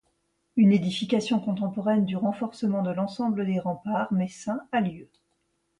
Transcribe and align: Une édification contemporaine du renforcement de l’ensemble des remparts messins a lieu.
Une 0.55 0.71
édification 0.71 1.39
contemporaine 1.39 2.05
du 2.05 2.17
renforcement 2.17 2.81
de 2.81 2.89
l’ensemble 2.89 3.45
des 3.45 3.59
remparts 3.59 4.11
messins 4.11 4.61
a 4.71 4.81
lieu. 4.81 5.07